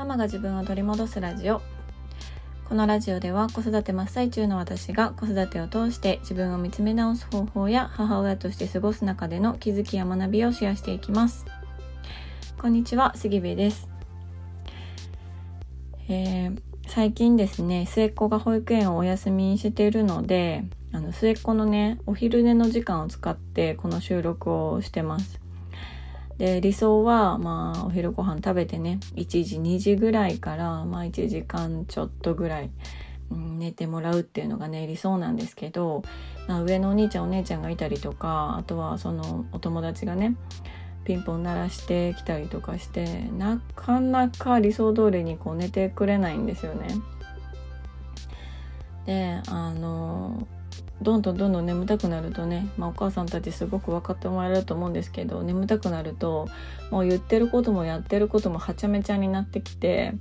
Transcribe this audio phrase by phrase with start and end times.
[0.00, 1.60] ママが自分を取り戻すラジオ。
[2.66, 11.44] このラジオでは子育て真っ最中の私が子育てを通して自分を見つめ直す方法や母親として過ごす中での気づきや学びをシェアしていきます。
[12.58, 13.90] こんにちは杉部です、
[16.08, 25.39] えー、最近ですね末っ子が保育園をお休みにしているのであの末っ子のねお昼寝の時間を使ってこの収録をしてます。
[26.40, 32.70] で理想はまあお昼ご飯食べてね1時2時ぐらいからまあ1時間ちょっとぐらい、
[33.30, 36.02] うん、寝てもらうっていうのがね理想なんですけど、
[36.48, 40.34] まあ、上のお兄ちゃんお姉ちゃんがいたりとかあとはそのお友達がね
[41.04, 46.88] ピンポン鳴らしてきたりとかしてなかなか理想通りにこう寝てくれないんですよね。
[49.04, 50.48] であの
[51.02, 56.48] どんどんどんどん眠たくなるとね、まあ、お母さんたちすごく分かってもらえると思うんですけど眠たくなると
[56.90, 60.12] もう言ってることもやってることもはちゃめちゃになってきて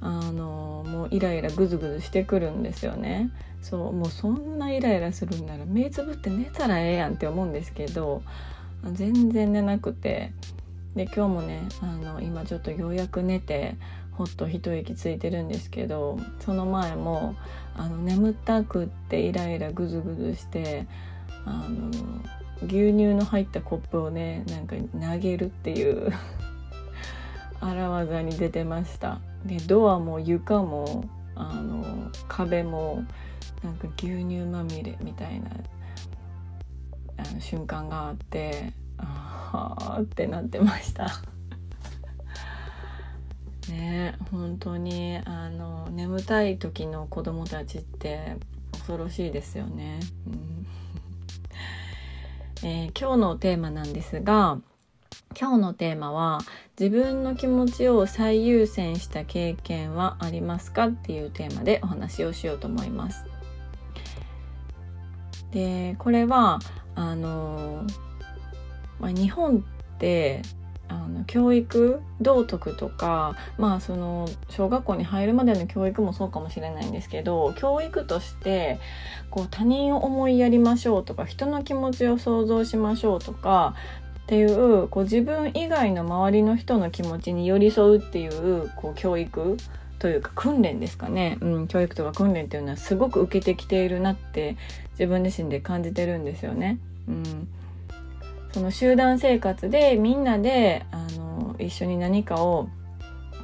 [0.00, 3.30] あのもうイライラグズグズしてくるんですよね。
[3.62, 8.22] そうもうそんなイライラするんなら目つぶって寝たらええやんって思うんですけど
[8.92, 10.32] 全然寝なくて。
[10.98, 13.76] で今日もねあの今ちょっとようやく寝て
[14.18, 17.36] ほっと一息ついてるんですけどその前も
[17.76, 20.88] あの眠たくってイライラグズグズして
[21.44, 21.88] あの
[22.64, 26.10] 牛乳の入ったコップをねなんか投げるっていう
[27.62, 29.20] 荒技に出てました。
[29.46, 31.04] でドアも床も
[31.36, 33.04] あの壁も
[33.62, 35.50] なんか牛乳まみれみたいな
[37.18, 41.08] あの瞬間があってああってなってました。
[43.68, 48.36] ね本当にあの眠たい時の子供たちって
[48.72, 50.00] 恐ろしいですよね。
[50.26, 50.66] うん
[52.64, 54.60] えー、今日のテーマなんですが
[55.38, 56.40] 今日のテーマは
[56.78, 63.24] 自分の気持ちを最優先した経験はありますかっていうテーマでお話をしようと思います。
[65.50, 66.58] でこれは
[66.94, 67.84] あの、
[69.00, 70.42] まあ、日本って
[70.88, 78.78] あの教育道徳とかまあその小学校に入るまでの教育もそうかもしれないんですけど教育として
[79.30, 83.74] こう他人を思いやりましょうとか人の気持ちを想像しましょうとか
[84.22, 89.56] っていうこう自分以外の周りの人の気持ちに寄り添うっていうこう教育
[89.98, 94.56] というか訓練ですかね、うん、教育とか訓練っていうのはすごく受けてきているなって
[94.92, 96.78] 自分自身で感じてるんですよね。
[97.08, 97.48] うん
[98.52, 102.68] その集団生活でみんなであの一緒に何かを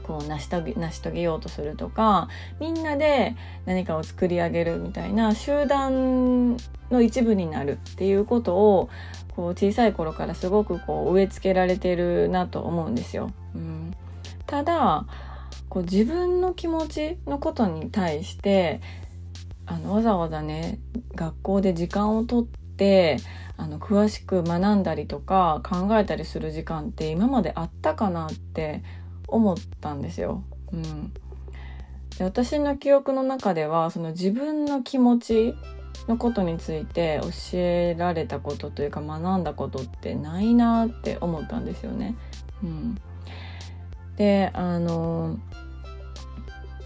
[0.05, 2.29] こう成し遂げ成し遂げようとするとか
[2.61, 3.35] みんなで
[3.65, 6.57] 何かを作り上げるみたいな集団
[6.91, 8.91] の一部になるっていうことを
[9.35, 13.33] こう小さい頃からすごくこう植え付けられてるなと思うんですよ。
[13.55, 13.95] うん、
[14.47, 15.07] ただ
[15.69, 18.81] こう自分の気持ちのことに対して
[19.67, 20.79] あのわざわざね
[21.15, 23.19] 学校で時間をとってって
[23.57, 28.83] あの詳しく学んだりとか考えたりする時間って今まであったかなって
[29.29, 30.43] 思ったんですよ。
[30.73, 31.13] うん、
[32.19, 35.55] で私の記憶の中ではその自分の気持ち
[36.09, 42.17] のことについて教えられたことというか学んだことってないなって思ったんですよね。
[42.63, 42.99] うん、
[44.17, 45.39] であの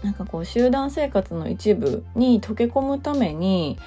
[0.03, 3.79] なんかこう集団生活の一部に溶け込むために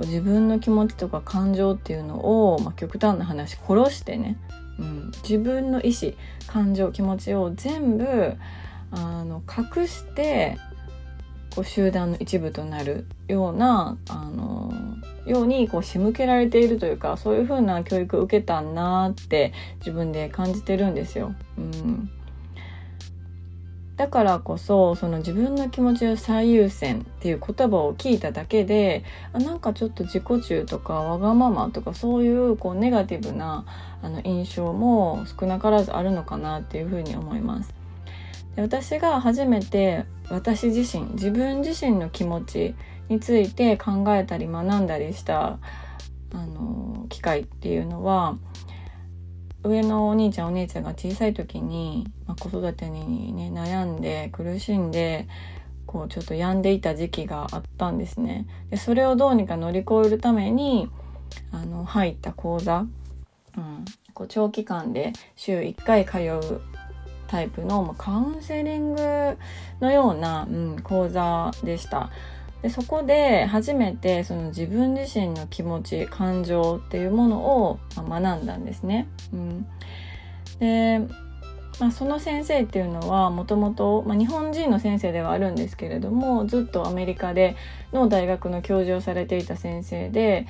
[0.00, 4.38] こう自分の気持ちとか感情っていうのを、まあ、極端な話殺してね、
[4.78, 6.12] うん、自分の意思
[6.46, 8.34] 感情気持ちを全部
[8.92, 10.56] あの隠して
[11.54, 14.72] こう集団の一部となるようなあの
[15.26, 21.34] ようにこう仕向けられているというかそういう風な教育を受けたんなって自分で感じてるんですよ。
[21.58, 22.10] うん。
[24.00, 33.66] だからこそその自分の気持ちを最優先っていう言葉を聞いただけであなんかちょっと自己中とかわがままとかそういうこうネガティブな
[34.00, 37.74] あの印象も少なからずあるのかなっていうふうに思います。
[38.56, 42.74] で私が初めて私自身自分自身の気持ち
[43.10, 45.58] について考えたり学んだりした
[46.32, 48.38] あの機会っていうのは
[49.62, 55.28] 上のお兄ちゃんお姉ちゃんが小さい時に、まあ、子育てにね悩んで苦しんで
[55.86, 58.46] こうちょっと病んでいた時期があったんですね。
[58.70, 60.88] でそれをどうにか乗り越えるために
[61.50, 62.86] あの入った講座、
[63.56, 63.84] うん、
[64.14, 66.60] こう長期間で週1回通う
[67.26, 69.36] タイプの、まあ、カウンセリング
[69.80, 72.10] のような、うん、講座でした。
[72.62, 79.08] でそこで初めてその自分自身の気持ち感情っていうものを学んだんですね。
[79.32, 79.66] うん、
[80.58, 81.00] で
[81.80, 87.56] まあ、その先生っていうのはもともと日本人の先生ではあるんですけれどもずっとアメリカで
[87.94, 90.46] の大学の教授をされていた先生で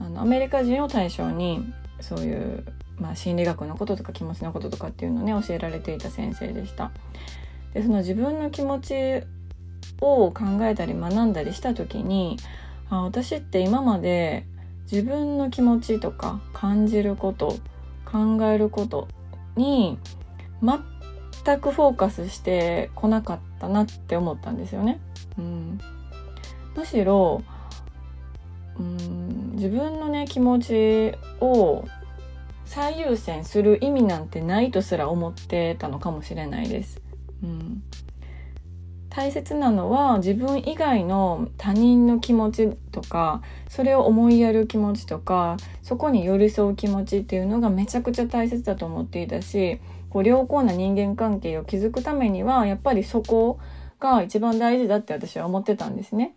[0.00, 2.64] あのアメリカ人を対象にそういう、
[2.98, 6.90] まあ、心理学のこととか気持ちのこととかっていうのをね教えられていた先生でした。
[7.72, 9.22] でその自分の気持ち
[10.00, 12.38] を考えたり学んだりした時に
[12.90, 14.46] あ私って今まで
[14.90, 17.56] 自分の気持ちとか感じること
[18.04, 19.08] 考えること
[19.56, 19.98] に
[20.62, 25.00] 全くフォーカスしてこなかったなって思ったんですよね。
[25.38, 25.80] うん、
[26.76, 27.42] むしろ
[28.78, 31.84] うん自分のね気持ちを
[32.64, 37.00] 最優先する意味なんてないとすら思ってたのかもしれないです。
[37.42, 37.82] うん、
[39.14, 49.78] 大切なのは自分以外の他人の気持ちとかそれを思いやる気持ちとかそこに寄り添う気持ちっていうのがめちゃくちゃ大切だと思っていたし
[50.10, 53.60] こう良好な人間関係を築くためにはやっぱりそこ
[54.00, 56.34] が一番大事だって私は思ってたんですね。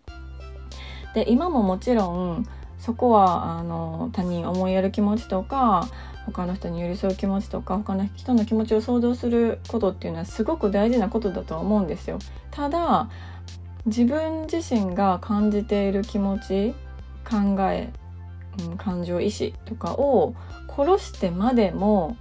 [1.14, 2.46] で今ももちろん
[2.78, 5.88] そこはあの他人思いやる気持ちとか
[6.32, 12.18] 他の人に寄り添う気持ちとか他の人の気持ちを想像することっていうのはすごく大事なことだとは思うんですよ。
[12.50, 13.08] ただ
[13.86, 16.74] 自分自身が感じている気持ち
[17.28, 17.90] 考え、
[18.68, 20.34] うん、感情意志とかを
[20.68, 22.16] 殺してまでも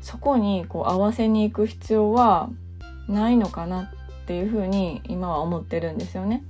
[0.00, 2.50] そこにこう合わせに行く必要は
[3.08, 6.44] ないのかなっていうふうに今は思ってるんですよね。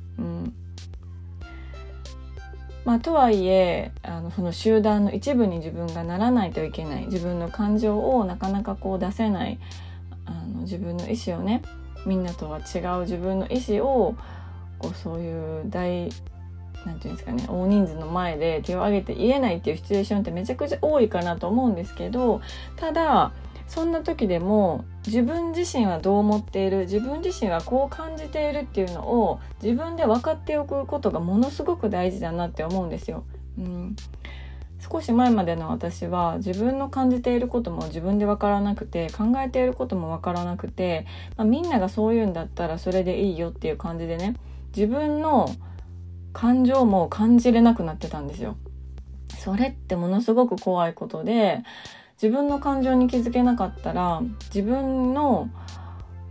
[2.88, 9.58] まあ、とはいえあのその集団の一部に自分がならないといけない自分の感情をなかなかこう出せない
[10.24, 11.60] あの自分の意思をね
[12.06, 14.16] みんなとは違う自分の意思を
[14.78, 16.08] こうそういう大
[16.86, 22.40] なんていうんですかね大人数の前で手を挙げて言えないっていうシチュエーションってめちゃくちゃ多いかなと思うんですけど
[22.76, 23.32] ただ
[23.68, 33.24] そんな時でも自分自身はどう思っている自分自身はこう感じているっていうのを自分で分かっておくことがものすごく大事だなって思うんですよ。
[33.58, 33.96] うん、
[34.90, 41.06] 少し前までの私は自分の感じていることも自分で分からなくて考えていることも分からなくて、
[41.36, 44.34] まあ、みんながそう言うんだったらそれでいいよっていう感じでね
[44.74, 45.54] 自分の
[46.32, 48.56] 感情も感じれなくなってたんですよ。
[49.36, 51.62] それってものすごく怖いことで
[52.20, 54.20] 自分の感情に気づけなかったら
[54.54, 55.48] 自分の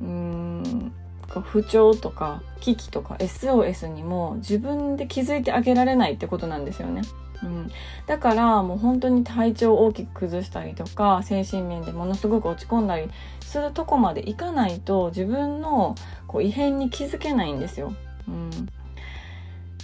[0.01, 0.93] うーん
[1.41, 7.01] 不調とか危機とか SOS にも自分で気づいてあげられないってことなんですよね。
[7.43, 7.71] うん、
[8.07, 13.09] だからもう本当に体調を大きく崩したりとか精神面でものすごく落ち込んだり
[13.41, 15.93] するとこまでいかないと自分の
[16.25, 17.93] こう異変に気づけないんですよ。
[18.27, 18.49] うん、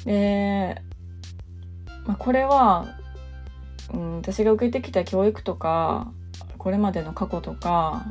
[0.05, 0.81] で、
[2.07, 2.87] まあ、これは
[3.93, 6.11] うん、私が受けてきた教育とか
[6.57, 8.05] これまでの過去とか、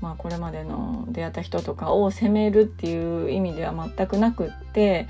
[0.00, 5.06] まあ、これまでの出会った人とかを責めるっていう意味では全くなくって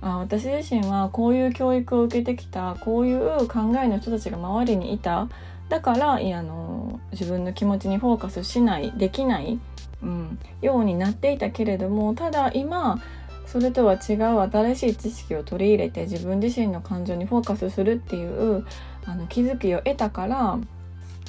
[0.00, 5.28] あ私自身はこういう教育を受けてきたこういう考えの人たちが周りにいた。
[5.68, 9.58] だからあの自分の気持ちにフォーカスしないできない、
[10.02, 13.02] うん、ようになっていたけれどもただ今
[13.50, 18.66] それとは違う新しい知識を取り入れて自分自身の感情にフォーカスするっていう
[19.06, 20.58] あの気づきを得たから、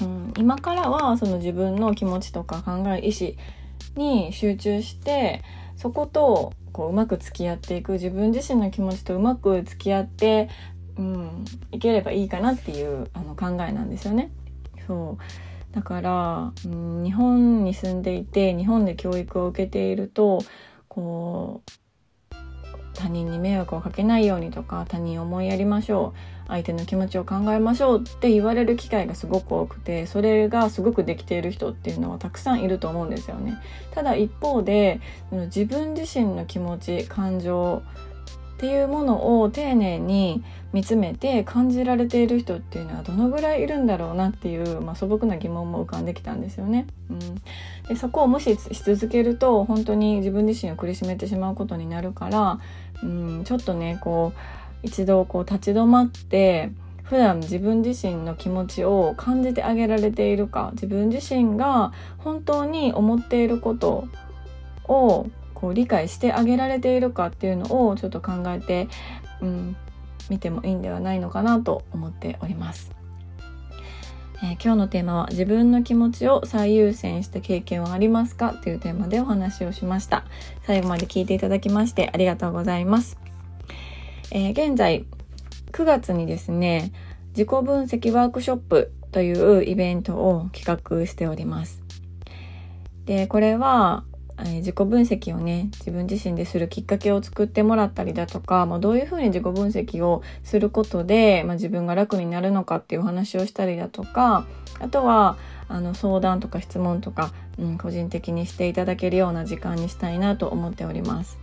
[0.01, 3.31] うん、今からはその自分の気持ちとか考え意思
[3.95, 5.43] に集中して
[5.77, 10.49] そことこううまく付き合っていく自分自身の気持ちとうまく付き合って、
[10.97, 14.31] うん、いければいいかなっていうあの考えなんですよね。
[14.85, 20.43] そうだから、うん、日本に住んでいて日本で教育を受けていると
[20.89, 21.88] こう
[22.93, 33.57] 他人に迷惑をかけないようにとか他人を思いやりましょう相手の気持ちを考えましょうって言われる機会がすごく多くてそれがすごくできている人っていうのはたくさんいると思うんですよね。
[33.91, 34.99] ただ一方で
[35.31, 37.83] 自分自身の気持ち感情
[38.59, 46.85] っていうものを丁寧に見つめて感じられている人っていうのはどのぐらいいるんだろうなっていう、まあ、素朴な疑問も浮かんできたんですよね。
[47.09, 47.19] うん、
[47.87, 52.59] でそこを無視し続けると本当に自分自身を苦しめてしまうことになるから、
[53.01, 54.39] うん、ちょっとねこう
[54.83, 56.69] 一度こう立ち止まって
[57.03, 64.09] 普段自分自身の気持ちを感じてあげられているか自分自身が本当に思っていること
[64.83, 65.27] を
[65.59, 68.87] こう理解してあげられているかっていうのをちょっと考えて、
[69.41, 69.75] うん、
[70.29, 72.91] 見てもいいんではないのかなと思っております。
[74.41, 80.23] えー、今日のテーマは自分の気持ちを最優先した経験はありますかというテーマでお話をしました。
[80.63, 83.17] 最後まで聞いていただきましてありがとうございます。
[84.31, 85.05] えー、現在
[85.73, 86.93] 9月にですね、
[87.31, 91.81] 自己分析ワークショップというイベントを企画しております。
[93.03, 94.03] でこれは
[94.45, 104.45] え自己分析をね自分自身でするきっかけを作ってもらったりだとか、まあ、どういうふうに自己分析をすることで、まあ、自分が楽になるのかっていうお話をしたりだとか
[104.79, 111.37] あとはあの相談とか質問とか、うん、個人的にしていただけるような時間にしたいなと思っております。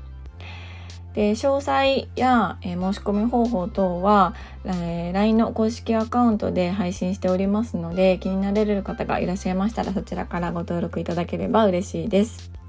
[1.15, 4.35] で詳細や、えー、申し込み方法等は、
[4.67, 12.66] えー、LINE の公式アカウントで配信しておりますので気になれる方がいらっしゃいましたらそちらからご登録いただければ嬉しいです。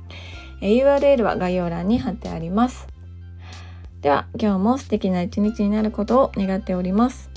[0.61, 2.87] URL は概要欄に貼ってあります。
[4.01, 7.29] では、今日も素敵な一日になることを願っております。